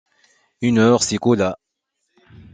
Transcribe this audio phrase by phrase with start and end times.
[0.61, 1.59] Une heure s'écoula.